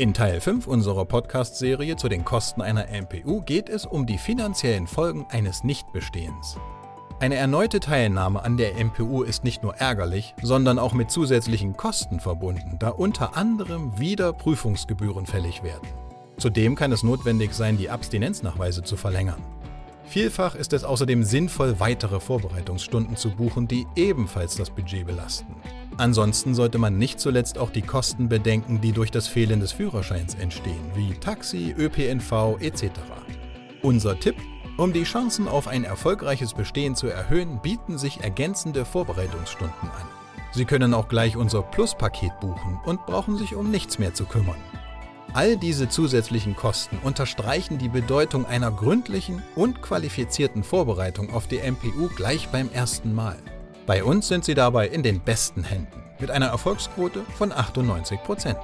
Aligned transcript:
In 0.00 0.14
Teil 0.14 0.40
5 0.40 0.66
unserer 0.66 1.04
Podcast-Serie 1.04 1.94
zu 1.94 2.08
den 2.08 2.24
Kosten 2.24 2.62
einer 2.62 2.86
MPU 2.88 3.42
geht 3.42 3.68
es 3.68 3.84
um 3.84 4.06
die 4.06 4.16
finanziellen 4.16 4.86
Folgen 4.86 5.26
eines 5.28 5.62
Nichtbestehens. 5.62 6.56
Eine 7.18 7.34
erneute 7.34 7.80
Teilnahme 7.80 8.42
an 8.42 8.56
der 8.56 8.82
MPU 8.82 9.24
ist 9.24 9.44
nicht 9.44 9.62
nur 9.62 9.74
ärgerlich, 9.74 10.34
sondern 10.40 10.78
auch 10.78 10.94
mit 10.94 11.10
zusätzlichen 11.10 11.76
Kosten 11.76 12.18
verbunden, 12.18 12.78
da 12.78 12.88
unter 12.88 13.36
anderem 13.36 13.98
wieder 13.98 14.32
Prüfungsgebühren 14.32 15.26
fällig 15.26 15.62
werden. 15.62 15.86
Zudem 16.38 16.76
kann 16.76 16.92
es 16.92 17.02
notwendig 17.02 17.52
sein, 17.52 17.76
die 17.76 17.90
Abstinenznachweise 17.90 18.82
zu 18.82 18.96
verlängern. 18.96 19.44
Vielfach 20.04 20.54
ist 20.54 20.72
es 20.72 20.82
außerdem 20.82 21.24
sinnvoll, 21.24 21.78
weitere 21.78 22.20
Vorbereitungsstunden 22.20 23.16
zu 23.16 23.32
buchen, 23.32 23.68
die 23.68 23.86
ebenfalls 23.96 24.56
das 24.56 24.70
Budget 24.70 25.06
belasten. 25.06 25.54
Ansonsten 26.00 26.54
sollte 26.54 26.78
man 26.78 26.96
nicht 26.96 27.20
zuletzt 27.20 27.58
auch 27.58 27.68
die 27.68 27.82
Kosten 27.82 28.30
bedenken, 28.30 28.80
die 28.80 28.92
durch 28.92 29.10
das 29.10 29.28
Fehlen 29.28 29.60
des 29.60 29.72
Führerscheins 29.72 30.34
entstehen, 30.34 30.80
wie 30.94 31.12
Taxi, 31.12 31.74
ÖPNV 31.76 32.56
etc. 32.58 32.84
Unser 33.82 34.18
Tipp, 34.18 34.36
um 34.78 34.94
die 34.94 35.02
Chancen 35.02 35.46
auf 35.46 35.68
ein 35.68 35.84
erfolgreiches 35.84 36.54
Bestehen 36.54 36.96
zu 36.96 37.08
erhöhen, 37.08 37.60
bieten 37.60 37.98
sich 37.98 38.22
ergänzende 38.22 38.86
Vorbereitungsstunden 38.86 39.90
an. 39.90 40.08
Sie 40.52 40.64
können 40.64 40.94
auch 40.94 41.06
gleich 41.06 41.36
unser 41.36 41.60
Plus-Paket 41.60 42.40
buchen 42.40 42.80
und 42.86 43.04
brauchen 43.04 43.36
sich 43.36 43.54
um 43.54 43.70
nichts 43.70 43.98
mehr 43.98 44.14
zu 44.14 44.24
kümmern. 44.24 44.56
All 45.34 45.58
diese 45.58 45.90
zusätzlichen 45.90 46.56
Kosten 46.56 46.96
unterstreichen 47.02 47.76
die 47.76 47.90
Bedeutung 47.90 48.46
einer 48.46 48.70
gründlichen 48.70 49.42
und 49.54 49.82
qualifizierten 49.82 50.64
Vorbereitung 50.64 51.30
auf 51.30 51.46
die 51.46 51.58
MPU 51.58 52.08
gleich 52.16 52.48
beim 52.48 52.70
ersten 52.72 53.14
Mal. 53.14 53.36
Bei 53.90 54.04
uns 54.04 54.28
sind 54.28 54.44
sie 54.44 54.54
dabei 54.54 54.86
in 54.86 55.02
den 55.02 55.18
besten 55.18 55.64
Händen 55.64 56.00
mit 56.20 56.30
einer 56.30 56.46
Erfolgsquote 56.46 57.24
von 57.36 57.50
98 57.50 58.22
Prozent. 58.22 58.60